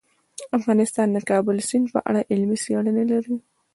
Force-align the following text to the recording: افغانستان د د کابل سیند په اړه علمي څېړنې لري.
افغانستان 0.57 1.07
د 1.11 1.15
د 1.15 1.17
کابل 1.31 1.55
سیند 1.69 1.87
په 1.93 1.99
اړه 2.09 2.21
علمي 2.31 2.57
څېړنې 2.63 3.03
لري. 3.11 3.35